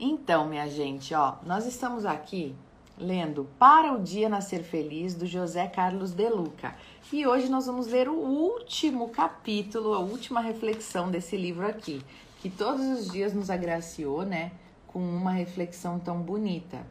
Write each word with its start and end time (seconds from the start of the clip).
Então, 0.00 0.46
minha 0.48 0.68
gente, 0.68 1.12
ó, 1.12 1.38
nós 1.44 1.66
estamos 1.66 2.06
aqui 2.06 2.54
lendo 2.96 3.48
Para 3.58 3.92
o 3.92 4.00
Dia 4.00 4.28
Nascer 4.28 4.62
Feliz, 4.62 5.12
do 5.12 5.26
José 5.26 5.66
Carlos 5.66 6.12
De 6.12 6.28
Luca. 6.28 6.76
E 7.12 7.26
hoje 7.26 7.48
nós 7.48 7.66
vamos 7.66 7.88
ler 7.88 8.08
o 8.08 8.14
último 8.14 9.08
capítulo, 9.08 9.94
a 9.94 9.98
última 9.98 10.40
reflexão 10.40 11.10
desse 11.10 11.36
livro 11.36 11.66
aqui, 11.66 12.00
que 12.40 12.48
todos 12.48 12.86
os 12.86 13.10
dias 13.10 13.34
nos 13.34 13.50
agraciou, 13.50 14.22
né, 14.22 14.52
com 14.86 15.00
uma 15.00 15.32
reflexão 15.32 15.98
tão 15.98 16.22
bonita. 16.22 16.86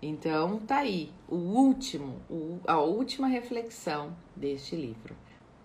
Então, 0.00 0.58
tá 0.60 0.78
aí, 0.78 1.12
o 1.28 1.36
último, 1.36 2.16
a 2.66 2.78
última 2.78 3.26
reflexão 3.26 4.16
deste 4.34 4.74
livro. 4.74 5.14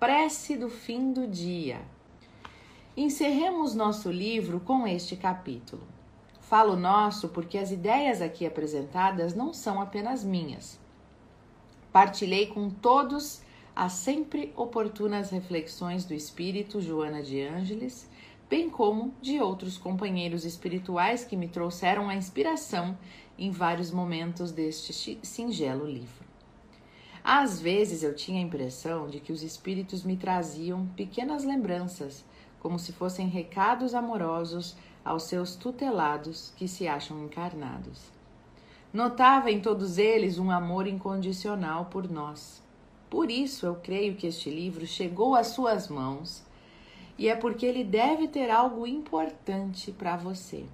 Prece 0.01 0.57
do 0.57 0.69
fim 0.69 1.13
do 1.13 1.25
dia. 1.27 1.79
Encerremos 2.97 3.73
nosso 3.73 4.11
livro 4.11 4.59
com 4.59 4.85
este 4.85 5.15
capítulo. 5.15 5.83
Falo 6.53 6.75
nosso 6.75 7.29
porque 7.29 7.57
as 7.57 7.71
ideias 7.71 8.21
aqui 8.21 8.45
apresentadas 8.45 9.33
não 9.33 9.51
são 9.51 9.81
apenas 9.81 10.23
minhas. 10.23 10.79
Partilhei 11.91 12.45
com 12.45 12.69
todos 12.69 13.41
as 13.75 13.93
sempre 13.93 14.53
oportunas 14.55 15.31
reflexões 15.31 16.05
do 16.05 16.13
espírito 16.13 16.79
Joana 16.79 17.23
de 17.23 17.41
Ângeles, 17.41 18.07
bem 18.47 18.69
como 18.69 19.15
de 19.19 19.39
outros 19.39 19.79
companheiros 19.79 20.45
espirituais 20.45 21.25
que 21.25 21.35
me 21.35 21.47
trouxeram 21.47 22.07
a 22.07 22.13
inspiração 22.13 22.95
em 23.35 23.49
vários 23.49 23.89
momentos 23.89 24.51
deste 24.51 25.17
singelo 25.23 25.87
livro. 25.87 26.23
Às 27.23 27.59
vezes 27.59 28.03
eu 28.03 28.15
tinha 28.15 28.37
a 28.37 28.45
impressão 28.45 29.07
de 29.07 29.19
que 29.19 29.31
os 29.31 29.41
espíritos 29.41 30.03
me 30.03 30.15
traziam 30.15 30.85
pequenas 30.95 31.43
lembranças, 31.43 32.23
como 32.59 32.77
se 32.77 32.93
fossem 32.93 33.27
recados 33.27 33.95
amorosos 33.95 34.75
aos 35.03 35.23
seus 35.23 35.55
tutelados 35.55 36.53
que 36.55 36.67
se 36.67 36.87
acham 36.87 37.23
encarnados. 37.23 38.11
Notava 38.93 39.51
em 39.51 39.59
todos 39.59 39.97
eles 39.97 40.37
um 40.37 40.51
amor 40.51 40.87
incondicional 40.87 41.85
por 41.85 42.09
nós. 42.09 42.61
Por 43.09 43.29
isso 43.29 43.65
eu 43.65 43.75
creio 43.75 44.15
que 44.15 44.27
este 44.27 44.49
livro 44.49 44.85
chegou 44.87 45.35
às 45.35 45.47
suas 45.47 45.87
mãos 45.87 46.43
e 47.17 47.27
é 47.27 47.35
porque 47.35 47.65
ele 47.65 47.83
deve 47.83 48.27
ter 48.27 48.49
algo 48.49 48.87
importante 48.87 49.91
para 49.91 50.15
você. 50.15 50.65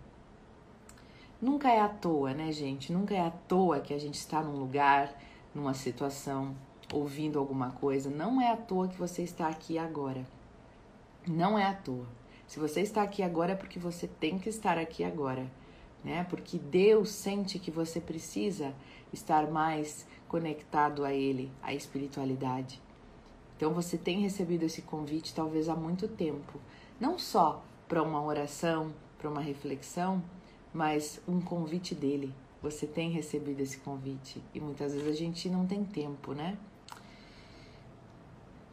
Nunca 1.42 1.70
é 1.70 1.80
à 1.80 1.88
toa, 1.88 2.34
né, 2.34 2.52
gente? 2.52 2.92
Nunca 2.92 3.14
é 3.14 3.22
à 3.22 3.30
toa 3.32 3.80
que 3.80 3.94
a 3.94 3.98
gente 3.98 4.16
está 4.16 4.42
num 4.42 4.58
lugar, 4.58 5.14
numa 5.56 5.74
situação, 5.74 6.54
ouvindo 6.94 7.40
alguma 7.40 7.72
coisa. 7.72 8.10
Não 8.10 8.42
é 8.42 8.52
à 8.52 8.58
toa 8.58 8.90
que 8.90 8.98
você 8.98 9.22
está 9.24 9.48
aqui 9.48 9.78
agora. 9.78 10.26
Não 11.26 11.58
é 11.58 11.66
à 11.66 11.74
toa. 11.74 12.06
Se 12.50 12.58
você 12.58 12.82
está 12.82 13.04
aqui 13.04 13.22
agora 13.22 13.52
é 13.52 13.56
porque 13.56 13.78
você 13.78 14.08
tem 14.08 14.40
que 14.40 14.50
estar 14.50 14.76
aqui 14.76 15.04
agora, 15.04 15.46
né? 16.04 16.26
Porque 16.28 16.58
Deus 16.58 17.12
sente 17.12 17.60
que 17.60 17.70
você 17.70 18.02
precisa 18.02 18.74
estar 19.14 19.52
mais 19.52 20.08
conectado 20.28 21.06
a 21.06 21.14
Ele, 21.14 21.52
à 21.62 21.76
espiritualidade. 21.76 22.82
Então 23.56 23.72
você 23.72 24.00
tem 24.00 24.22
recebido 24.22 24.64
esse 24.64 24.82
convite 24.82 25.32
talvez 25.32 25.70
há 25.70 25.76
muito 25.76 26.08
tempo, 26.08 26.60
não 27.00 27.20
só 27.20 27.64
para 27.88 28.02
uma 28.02 28.24
oração, 28.24 28.92
para 29.20 29.30
uma 29.30 29.42
reflexão, 29.42 30.20
mas 30.74 31.22
um 31.28 31.40
convite 31.40 31.94
dele. 31.94 32.34
Você 32.64 32.88
tem 32.88 33.12
recebido 33.12 33.62
esse 33.62 33.78
convite 33.78 34.42
e 34.56 34.60
muitas 34.60 34.96
vezes 34.96 35.08
a 35.08 35.16
gente 35.16 35.48
não 35.52 35.68
tem 35.68 35.86
tempo, 35.86 36.34
né? 36.34 36.58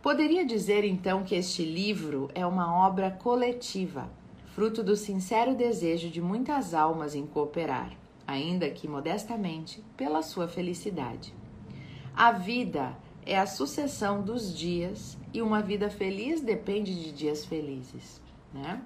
Poderia 0.06 0.46
dizer 0.46 0.84
então 0.84 1.24
que 1.24 1.34
este 1.34 1.64
livro 1.64 2.30
é 2.32 2.46
uma 2.46 2.72
obra 2.86 3.10
coletiva, 3.10 4.08
fruto 4.54 4.80
do 4.80 4.94
sincero 4.94 5.52
desejo 5.52 6.08
de 6.10 6.22
muitas 6.22 6.74
almas 6.74 7.16
em 7.16 7.26
cooperar, 7.26 7.90
ainda 8.24 8.70
que 8.70 8.86
modestamente, 8.86 9.82
pela 9.96 10.22
sua 10.22 10.46
felicidade. 10.46 11.34
A 12.14 12.30
vida 12.30 12.96
é 13.26 13.36
a 13.36 13.48
sucessão 13.48 14.22
dos 14.22 14.56
dias 14.56 15.18
e 15.34 15.42
uma 15.42 15.60
vida 15.60 15.90
feliz 15.90 16.40
depende 16.40 16.94
de 16.94 17.10
dias 17.10 17.44
felizes, 17.44 18.22
né? 18.54 18.80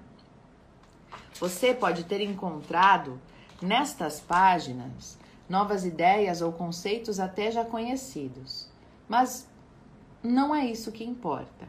Você 1.39 1.71
pode 1.71 2.03
ter 2.05 2.21
encontrado 2.21 3.21
nestas 3.61 4.19
páginas 4.19 5.19
novas 5.47 5.85
ideias 5.85 6.41
ou 6.41 6.51
conceitos 6.51 7.19
até 7.19 7.51
já 7.51 7.63
conhecidos, 7.63 8.67
mas 9.07 9.50
não 10.23 10.53
é 10.53 10.65
isso 10.65 10.91
que 10.91 11.03
importa. 11.03 11.67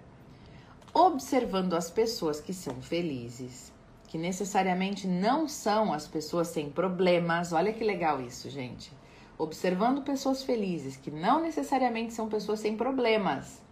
Observando 0.92 1.74
as 1.74 1.90
pessoas 1.90 2.40
que 2.40 2.52
são 2.52 2.82
felizes, 2.82 3.72
que 4.08 4.18
necessariamente 4.18 5.08
não 5.08 5.48
são 5.48 5.90
as 5.90 6.06
pessoas 6.06 6.48
sem 6.48 6.70
problemas, 6.70 7.52
olha 7.52 7.72
que 7.72 7.82
legal 7.82 8.20
isso, 8.20 8.50
gente. 8.50 8.92
Observando 9.38 10.02
pessoas 10.02 10.42
felizes, 10.42 10.96
que 10.96 11.10
não 11.10 11.40
necessariamente 11.40 12.12
são 12.12 12.28
pessoas 12.28 12.60
sem 12.60 12.76
problemas. 12.76 13.62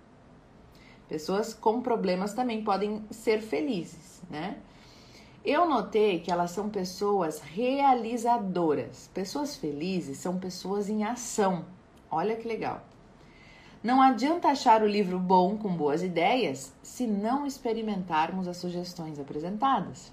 Pessoas 1.09 1.53
com 1.53 1.83
problemas 1.83 2.33
também 2.33 2.65
podem 2.65 3.05
ser 3.11 3.43
felizes, 3.43 4.23
né? 4.31 4.57
Eu 5.45 5.69
notei 5.69 6.21
que 6.21 6.31
elas 6.31 6.51
são 6.53 6.71
pessoas 6.71 7.41
realizadoras. 7.41 9.11
Pessoas 9.13 9.57
felizes 9.57 10.19
são 10.19 10.39
pessoas 10.39 10.89
em 10.89 11.05
ação. 11.05 11.65
Olha 12.11 12.37
que 12.37 12.49
legal. 12.49 12.83
Não 13.83 14.03
adianta 14.03 14.49
achar 14.49 14.83
o 14.83 14.87
livro 14.87 15.19
bom 15.19 15.57
com 15.57 15.75
boas 15.75 16.03
ideias 16.03 16.71
se 16.83 17.07
não 17.07 17.47
experimentarmos 17.47 18.47
as 18.47 18.59
sugestões 18.59 19.19
apresentadas. 19.19 20.13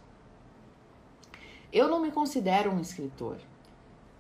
Eu 1.72 1.90
não 1.90 2.02
me 2.02 2.10
considero 2.10 2.72
um 2.72 2.80
escritor. 2.80 3.36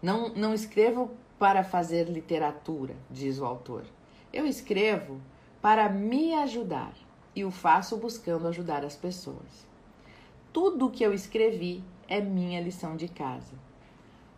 Não, 0.01 0.27
não 0.35 0.53
escrevo 0.53 1.11
para 1.39 1.63
fazer 1.63 2.09
literatura, 2.09 2.93
diz 3.09 3.39
o 3.39 3.45
autor. 3.45 3.85
Eu 4.33 4.45
escrevo 4.45 5.21
para 5.61 5.87
me 5.87 6.33
ajudar 6.33 6.91
e 7.33 7.45
o 7.45 7.51
faço 7.51 7.95
buscando 7.95 8.49
ajudar 8.49 8.83
as 8.83 8.97
pessoas. 8.97 9.65
Tudo 10.51 10.87
o 10.87 10.91
que 10.91 11.03
eu 11.03 11.13
escrevi 11.13 11.81
é 12.09 12.19
minha 12.19 12.59
lição 12.59 12.97
de 12.97 13.07
casa. 13.07 13.53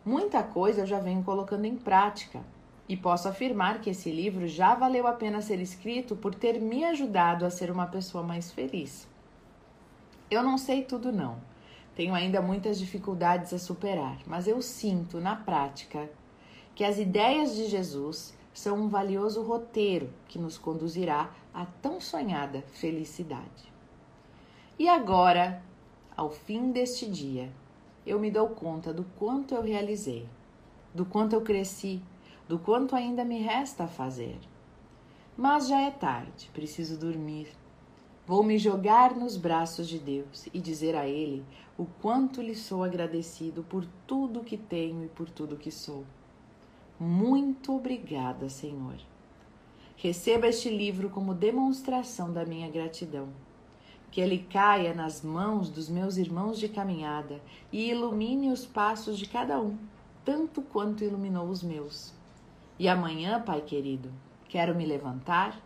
Muita 0.06 0.44
coisa 0.44 0.82
eu 0.82 0.86
já 0.86 1.00
venho 1.00 1.24
colocando 1.24 1.66
em 1.66 1.76
prática 1.76 2.44
e 2.90 2.98
posso 2.98 3.28
afirmar 3.28 3.82
que 3.82 3.92
esse 3.92 4.12
livro 4.12 4.48
já 4.48 4.74
valeu 4.74 5.06
a 5.06 5.14
pena 5.14 5.44
ser 5.44 5.62
escrito 5.62 6.16
por 6.16 6.34
ter 6.34 6.60
me 6.60 6.84
ajudado 6.84 7.46
a 7.46 7.52
ser 7.52 7.70
uma 7.70 7.86
pessoa 7.86 8.24
mais 8.24 8.52
feliz. 8.52 9.08
Eu 10.30 10.42
não 10.42 10.58
sei 10.58 10.84
tudo, 10.84 11.12
não. 11.12 11.38
Tenho 11.96 12.16
ainda 12.16 12.42
muitas 12.42 12.80
dificuldades 12.80 13.54
a 13.54 13.60
superar, 13.60 14.18
mas 14.26 14.48
eu 14.48 14.60
sinto 14.60 15.20
na 15.20 15.36
prática 15.36 16.10
que 16.74 16.84
as 16.84 16.98
ideias 16.98 17.56
de 17.56 17.68
Jesus 17.68 18.36
são 18.52 18.80
um 18.80 18.88
valioso 18.88 19.44
roteiro 19.44 20.10
que 20.28 20.40
nos 20.40 20.58
conduzirá 20.58 21.30
à 21.54 21.66
tão 21.66 22.02
sonhada 22.02 22.64
felicidade. 22.74 23.72
E 24.80 24.90
agora, 24.90 25.62
ao 26.18 26.32
fim 26.32 26.72
deste 26.72 27.08
dia, 27.08 27.52
eu 28.06 28.20
me 28.20 28.32
dou 28.32 28.50
conta 28.50 28.92
do 28.92 29.04
quanto 29.18 29.54
eu 29.54 29.62
realizei, 29.62 30.28
do 30.94 31.06
quanto 31.06 31.34
eu 31.34 31.42
cresci, 31.42 32.02
do 32.50 32.58
quanto 32.58 32.96
ainda 32.96 33.24
me 33.24 33.38
resta 33.38 33.84
a 33.84 33.88
fazer. 33.88 34.40
Mas 35.38 35.68
já 35.68 35.82
é 35.82 35.92
tarde, 35.92 36.50
preciso 36.52 36.98
dormir. 36.98 37.48
Vou 38.26 38.42
me 38.42 38.58
jogar 38.58 39.16
nos 39.16 39.38
braços 39.38 39.88
de 39.88 40.00
Deus 40.00 40.48
e 40.52 40.60
dizer 40.60 40.96
a 40.96 41.08
Ele 41.08 41.46
o 41.78 41.86
quanto 42.02 42.42
lhe 42.42 42.56
sou 42.56 42.84
agradecido 42.84 43.64
por 43.70 43.86
tudo 44.08 44.44
que 44.44 44.58
tenho 44.58 45.06
e 45.06 45.10
por 45.10 45.30
tudo 45.30 45.58
que 45.58 45.70
sou. 45.70 46.04
Muito 47.00 47.76
obrigada, 47.76 48.50
Senhor. 48.50 48.98
Receba 49.96 50.48
este 50.48 50.70
livro 50.70 51.12
como 51.12 51.36
demonstração 51.36 52.34
da 52.34 52.46
minha 52.46 52.68
gratidão. 52.68 53.30
Que 54.10 54.22
ele 54.22 54.40
caia 54.40 54.92
nas 54.92 55.22
mãos 55.22 55.70
dos 55.70 55.88
meus 55.88 56.18
irmãos 56.18 56.58
de 56.58 56.68
caminhada 56.68 57.40
e 57.72 57.92
ilumine 57.92 58.52
os 58.52 58.66
passos 58.66 59.20
de 59.20 59.28
cada 59.28 59.62
um, 59.62 59.78
tanto 60.26 60.64
quanto 60.64 61.04
iluminou 61.04 61.48
os 61.48 61.62
meus. 61.62 62.18
E 62.80 62.88
amanhã, 62.88 63.42
Pai 63.42 63.60
querido, 63.60 64.10
quero 64.48 64.74
me 64.74 64.86
levantar, 64.86 65.60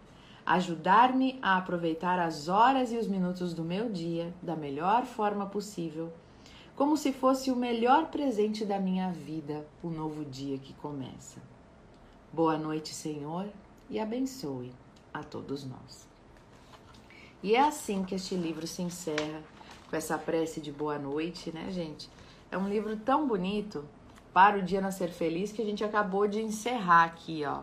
ajudar-me 0.43 1.37
a 1.43 1.57
aproveitar 1.57 2.17
as 2.17 2.47
horas 2.47 2.91
e 2.91 2.97
os 2.97 3.07
minutos 3.07 3.53
do 3.53 3.63
meu 3.63 3.87
dia 3.87 4.33
da 4.41 4.55
melhor 4.55 5.05
forma 5.05 5.45
possível, 5.45 6.11
como 6.75 6.97
se 6.97 7.13
fosse 7.13 7.51
o 7.51 7.55
melhor 7.55 8.07
presente 8.07 8.65
da 8.65 8.79
minha 8.79 9.11
vida, 9.11 9.63
o 9.83 9.89
novo 9.89 10.25
dia 10.25 10.57
que 10.57 10.73
começa. 10.73 11.39
Boa 12.33 12.57
noite, 12.57 12.95
Senhor, 12.95 13.47
e 13.91 13.99
abençoe 13.99 14.73
a 15.13 15.21
todos 15.21 15.63
nós. 15.63 16.07
E 17.43 17.53
é 17.53 17.61
assim 17.61 18.03
que 18.03 18.15
este 18.15 18.33
livro 18.33 18.65
se 18.65 18.81
encerra, 18.81 19.43
com 19.87 19.95
essa 19.95 20.17
prece 20.17 20.59
de 20.59 20.71
boa 20.71 20.97
noite, 20.97 21.51
né, 21.51 21.69
gente? 21.69 22.09
É 22.49 22.57
um 22.57 22.67
livro 22.67 22.97
tão 22.97 23.27
bonito 23.27 23.85
para 24.33 24.57
o 24.57 24.61
Dia 24.61 24.81
Nascer 24.81 25.09
Feliz 25.09 25.51
que 25.51 25.61
a 25.61 25.65
gente 25.65 25.83
acabou 25.83 26.27
de 26.27 26.41
encerrar 26.41 27.03
aqui, 27.03 27.45
ó. 27.45 27.61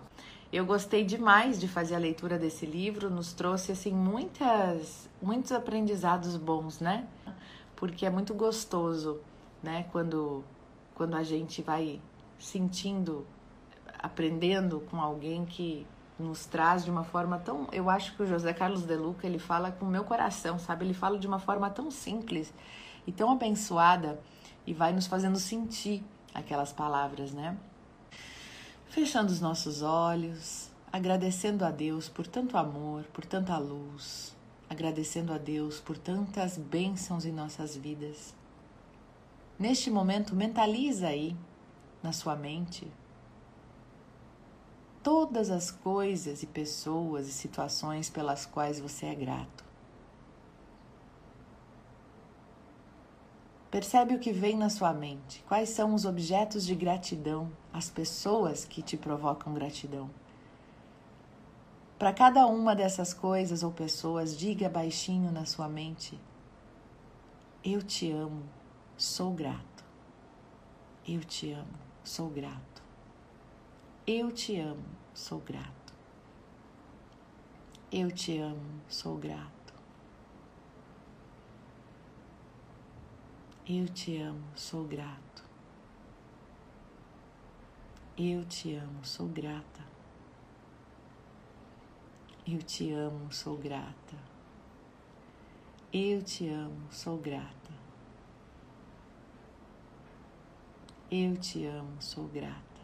Eu 0.53 0.65
gostei 0.65 1.05
demais 1.05 1.61
de 1.61 1.69
fazer 1.69 1.95
a 1.95 1.99
leitura 1.99 2.39
desse 2.39 2.67
livro, 2.67 3.11
nos 3.11 3.33
trouxe 3.33 3.73
assim 3.73 3.93
muitas 3.93 5.09
muitos 5.21 5.53
aprendizados 5.53 6.37
bons, 6.37 6.81
né? 6.81 7.07
Porque 7.77 8.05
é 8.05 8.11
muito 8.11 8.35
gostoso, 8.35 9.21
né, 9.63 9.87
quando 9.93 10.45
quando 10.95 11.15
a 11.15 11.23
gente 11.23 11.63
vai 11.63 12.01
sentindo, 12.39 13.27
aprendendo 13.99 14.81
com 14.91 15.01
alguém 15.01 15.45
que 15.47 15.87
nos 16.19 16.45
traz 16.47 16.85
de 16.85 16.91
uma 16.91 17.05
forma 17.05 17.39
tão. 17.39 17.67
Eu 17.73 17.89
acho 17.89 18.15
que 18.15 18.23
o 18.23 18.27
José 18.27 18.53
Carlos 18.53 18.83
De 18.83 18.95
Luca 18.97 19.27
ele 19.27 19.39
fala 19.39 19.73
com 19.73 19.87
o 19.87 19.89
meu 19.89 20.05
coração, 20.05 20.59
sabe? 20.59 20.85
Ele 20.85 20.95
fala 20.95 21.19
de 21.19 21.27
uma 21.27 21.39
forma 21.39 21.71
tão 21.71 21.91
simples 21.91 22.53
e 23.07 23.13
tão 23.13 23.31
abençoada 23.31 24.21
e 24.67 24.75
vai 24.75 24.93
nos 24.93 25.07
fazendo 25.07 25.39
sentir 25.39 26.05
aquelas 26.35 26.73
palavras, 26.73 27.33
né? 27.33 27.57
Fechando 28.89 29.33
os 29.33 29.41
nossos 29.41 29.83
olhos, 29.83 30.71
agradecendo 30.93 31.65
a 31.65 31.71
Deus 31.71 32.09
por 32.09 32.27
tanto 32.27 32.57
amor, 32.57 33.05
por 33.13 33.25
tanta 33.25 33.57
luz, 33.59 34.37
agradecendo 34.69 35.33
a 35.33 35.39
Deus 35.39 35.81
por 35.81 35.97
tantas 35.97 36.57
bênçãos 36.57 37.25
em 37.25 37.33
nossas 37.33 37.77
vidas. 37.77 38.35
Neste 39.59 39.91
momento, 39.91 40.35
mentaliza 40.35 41.09
aí 41.09 41.37
na 42.03 42.13
sua 42.13 42.35
mente 42.35 42.91
todas 45.03 45.51
as 45.51 45.71
coisas 45.71 46.43
e 46.43 46.47
pessoas 46.47 47.29
e 47.29 47.33
situações 47.33 48.11
pelas 48.11 48.45
quais 48.45 48.81
você 48.81 49.07
é 49.07 49.15
grato. 49.15 49.70
Percebe 53.71 54.15
o 54.15 54.19
que 54.19 54.33
vem 54.33 54.57
na 54.57 54.69
sua 54.69 54.93
mente. 54.93 55.45
Quais 55.47 55.69
são 55.69 55.95
os 55.95 56.05
objetos 56.05 56.67
de 56.67 56.75
gratidão, 56.75 57.53
as 57.73 57.89
pessoas 57.89 58.65
que 58.65 58.83
te 58.83 58.97
provocam 58.97 59.55
gratidão. 59.55 60.11
Para 61.97 62.13
cada 62.13 62.47
uma 62.47 62.75
dessas 62.75 63.15
coisas 63.15 63.63
ou 63.63 63.71
pessoas, 63.71 64.37
diga 64.37 64.69
baixinho 64.69 65.31
na 65.31 65.45
sua 65.45 65.69
mente: 65.69 66.19
Eu 67.63 67.81
te 67.83 68.11
amo, 68.11 68.43
sou 68.97 69.33
grato. 69.33 69.85
Eu 71.07 71.21
te 71.21 71.53
amo, 71.53 71.79
sou 72.03 72.29
grato. 72.29 72.83
Eu 74.07 74.33
te 74.33 74.59
amo, 74.59 74.85
sou 75.15 75.39
grato. 75.39 75.95
Eu 77.93 78.11
te 78.11 78.39
amo, 78.39 78.81
sou 78.89 79.17
grato. 79.17 79.60
Eu 83.73 83.87
te 83.87 84.17
amo, 84.17 84.43
sou 84.57 84.85
grato. 84.85 85.45
Eu 88.19 88.45
te 88.45 88.75
amo, 88.75 89.05
sou 89.05 89.29
grata. 89.29 89.85
Eu 92.45 92.61
te 92.65 92.91
amo, 92.91 93.33
sou 93.33 93.57
grata. 93.57 94.17
Eu 95.93 96.21
te 96.21 96.49
amo, 96.49 96.81
sou 96.91 97.17
grata. 97.19 97.73
Eu 101.09 101.37
te 101.37 101.65
amo, 101.65 102.03
sou 102.03 102.27
grata. 102.27 102.81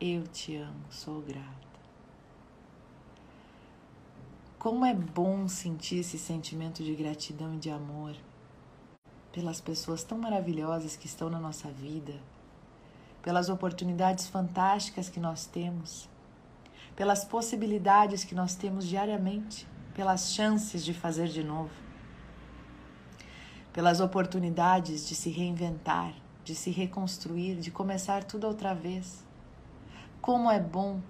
Eu 0.00 0.24
te 0.28 0.54
amo, 0.54 0.84
sou 0.92 1.20
grata. 1.20 1.67
Como 4.58 4.84
é 4.84 4.92
bom 4.92 5.46
sentir 5.46 6.00
esse 6.00 6.18
sentimento 6.18 6.82
de 6.82 6.92
gratidão 6.92 7.54
e 7.54 7.58
de 7.58 7.70
amor 7.70 8.16
pelas 9.30 9.60
pessoas 9.60 10.02
tão 10.02 10.18
maravilhosas 10.18 10.96
que 10.96 11.06
estão 11.06 11.30
na 11.30 11.38
nossa 11.38 11.70
vida, 11.70 12.14
pelas 13.22 13.48
oportunidades 13.48 14.26
fantásticas 14.26 15.08
que 15.08 15.20
nós 15.20 15.46
temos, 15.46 16.10
pelas 16.96 17.24
possibilidades 17.24 18.24
que 18.24 18.34
nós 18.34 18.56
temos 18.56 18.84
diariamente, 18.84 19.64
pelas 19.94 20.32
chances 20.32 20.84
de 20.84 20.92
fazer 20.92 21.28
de 21.28 21.44
novo, 21.44 21.70
pelas 23.72 24.00
oportunidades 24.00 25.06
de 25.06 25.14
se 25.14 25.30
reinventar, 25.30 26.12
de 26.42 26.56
se 26.56 26.72
reconstruir, 26.72 27.60
de 27.60 27.70
começar 27.70 28.24
tudo 28.24 28.48
outra 28.48 28.74
vez. 28.74 29.24
Como 30.20 30.50
é 30.50 30.58
bom 30.58 31.00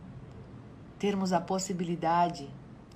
termos 0.99 1.33
a 1.33 1.41
possibilidade 1.41 2.47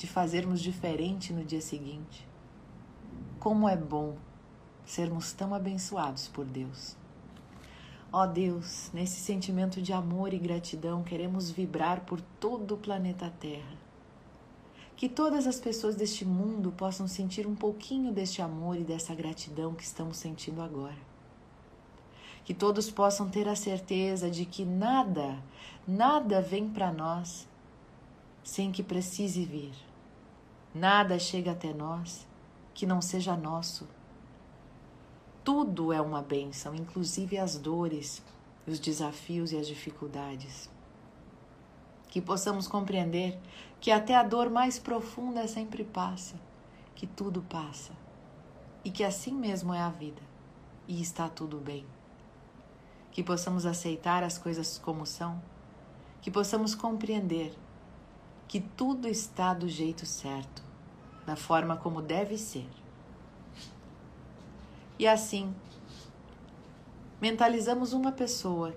de 0.02 0.08
fazermos 0.08 0.60
diferente 0.60 1.32
no 1.32 1.44
dia 1.44 1.60
seguinte. 1.60 2.26
Como 3.38 3.68
é 3.68 3.76
bom 3.76 4.16
sermos 4.84 5.32
tão 5.32 5.54
abençoados 5.54 6.26
por 6.26 6.44
Deus. 6.44 6.96
Ó 8.12 8.26
Deus, 8.26 8.90
nesse 8.92 9.20
sentimento 9.20 9.80
de 9.80 9.92
amor 9.92 10.34
e 10.34 10.40
gratidão, 10.40 11.04
queremos 11.04 11.52
vibrar 11.52 12.00
por 12.00 12.20
todo 12.40 12.74
o 12.74 12.78
planeta 12.78 13.32
Terra. 13.38 13.78
Que 14.96 15.08
todas 15.08 15.46
as 15.46 15.60
pessoas 15.60 15.94
deste 15.94 16.24
mundo 16.24 16.72
possam 16.72 17.06
sentir 17.06 17.46
um 17.46 17.54
pouquinho 17.54 18.10
deste 18.10 18.42
amor 18.42 18.76
e 18.76 18.82
dessa 18.82 19.14
gratidão 19.14 19.72
que 19.72 19.84
estamos 19.84 20.16
sentindo 20.16 20.60
agora. 20.60 20.98
Que 22.44 22.52
todos 22.52 22.90
possam 22.90 23.30
ter 23.30 23.46
a 23.46 23.54
certeza 23.54 24.28
de 24.28 24.46
que 24.46 24.64
nada, 24.64 25.40
nada 25.86 26.42
vem 26.42 26.68
para 26.68 26.92
nós 26.92 27.46
sem 28.42 28.72
que 28.72 28.82
precise 28.82 29.44
vir. 29.44 29.91
Nada 30.74 31.18
chega 31.18 31.52
até 31.52 31.72
nós 31.72 32.26
que 32.72 32.86
não 32.86 33.02
seja 33.02 33.36
nosso. 33.36 33.86
Tudo 35.44 35.92
é 35.92 36.00
uma 36.00 36.22
bênção, 36.22 36.74
inclusive 36.74 37.36
as 37.36 37.58
dores, 37.58 38.22
os 38.66 38.78
desafios 38.78 39.52
e 39.52 39.58
as 39.58 39.66
dificuldades. 39.66 40.70
Que 42.08 42.20
possamos 42.20 42.66
compreender 42.66 43.38
que 43.80 43.90
até 43.90 44.14
a 44.14 44.22
dor 44.22 44.48
mais 44.48 44.78
profunda 44.78 45.46
sempre 45.46 45.84
passa, 45.84 46.36
que 46.94 47.06
tudo 47.06 47.42
passa 47.42 47.92
e 48.84 48.90
que 48.90 49.04
assim 49.04 49.34
mesmo 49.34 49.74
é 49.74 49.80
a 49.80 49.90
vida 49.90 50.22
e 50.88 51.00
está 51.02 51.28
tudo 51.28 51.58
bem. 51.58 51.84
Que 53.10 53.22
possamos 53.22 53.66
aceitar 53.66 54.22
as 54.22 54.38
coisas 54.38 54.78
como 54.78 55.04
são, 55.04 55.40
que 56.22 56.30
possamos 56.30 56.74
compreender 56.74 57.54
que 58.52 58.60
tudo 58.60 59.08
está 59.08 59.54
do 59.54 59.66
jeito 59.66 60.04
certo, 60.04 60.62
da 61.24 61.34
forma 61.34 61.74
como 61.74 62.02
deve 62.02 62.36
ser. 62.36 62.68
E 64.98 65.08
assim, 65.08 65.54
mentalizamos 67.18 67.94
uma 67.94 68.12
pessoa, 68.12 68.76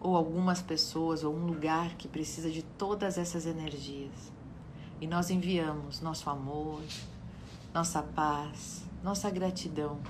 ou 0.00 0.16
algumas 0.16 0.62
pessoas, 0.62 1.22
ou 1.22 1.36
um 1.36 1.44
lugar 1.44 1.96
que 1.96 2.08
precisa 2.08 2.50
de 2.50 2.62
todas 2.62 3.18
essas 3.18 3.44
energias. 3.44 4.32
E 5.02 5.06
nós 5.06 5.28
enviamos 5.28 6.00
nosso 6.00 6.30
amor, 6.30 6.80
nossa 7.74 8.02
paz, 8.02 8.86
nossa 9.04 9.28
gratidão, 9.28 10.00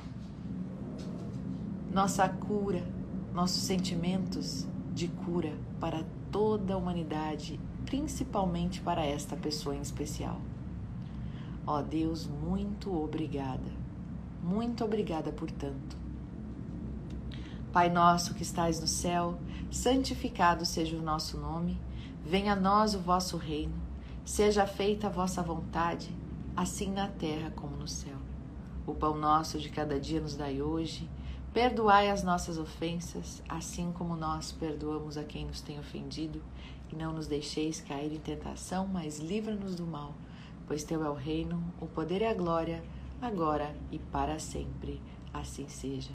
nossa 1.92 2.28
cura, 2.28 2.86
nossos 3.34 3.62
sentimentos 3.64 4.68
de 4.94 5.08
cura 5.08 5.58
para 5.80 6.04
toda 6.30 6.74
a 6.74 6.76
humanidade 6.76 7.58
principalmente 7.90 8.80
para 8.80 9.04
esta 9.04 9.36
pessoa 9.36 9.74
em 9.74 9.80
especial. 9.80 10.40
Ó 11.66 11.80
oh 11.80 11.82
Deus, 11.82 12.24
muito 12.24 12.96
obrigada. 12.96 13.68
Muito 14.42 14.84
obrigada 14.84 15.32
por 15.32 15.50
tanto. 15.50 15.96
Pai 17.72 17.90
nosso 17.90 18.32
que 18.32 18.44
estais 18.44 18.80
no 18.80 18.86
céu, 18.86 19.36
santificado 19.72 20.64
seja 20.64 20.96
o 20.96 21.02
nosso 21.02 21.36
nome. 21.36 21.76
Venha 22.24 22.52
a 22.52 22.56
nós 22.56 22.94
o 22.94 23.00
vosso 23.00 23.36
reino. 23.36 23.74
Seja 24.24 24.68
feita 24.68 25.08
a 25.08 25.10
vossa 25.10 25.42
vontade, 25.42 26.14
assim 26.56 26.92
na 26.92 27.08
terra 27.08 27.50
como 27.56 27.76
no 27.76 27.88
céu. 27.88 28.16
O 28.86 28.94
pão 28.94 29.16
nosso 29.16 29.58
de 29.58 29.68
cada 29.68 29.98
dia 29.98 30.20
nos 30.20 30.36
dai 30.36 30.62
hoje. 30.62 31.10
Perdoai 31.52 32.08
as 32.08 32.22
nossas 32.22 32.56
ofensas, 32.56 33.42
assim 33.48 33.90
como 33.90 34.14
nós 34.14 34.52
perdoamos 34.52 35.16
a 35.16 35.24
quem 35.24 35.44
nos 35.44 35.60
tem 35.60 35.80
ofendido 35.80 36.40
e 36.90 36.96
não 36.96 37.12
nos 37.12 37.26
deixeis 37.26 37.80
cair 37.80 38.12
em 38.12 38.18
tentação, 38.18 38.86
mas 38.86 39.18
livra-nos 39.18 39.74
do 39.74 39.86
mal, 39.86 40.14
pois 40.66 40.84
teu 40.84 41.04
é 41.04 41.10
o 41.10 41.14
reino, 41.14 41.62
o 41.80 41.86
poder 41.86 42.22
e 42.22 42.26
a 42.26 42.34
glória, 42.34 42.82
agora 43.20 43.74
e 43.92 43.98
para 43.98 44.38
sempre. 44.38 45.00
Assim 45.32 45.68
seja. 45.68 46.08